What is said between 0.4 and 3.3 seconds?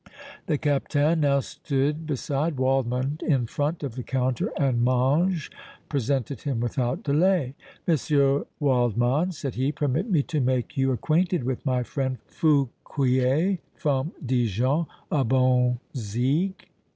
The Captain now stood beside Waldmann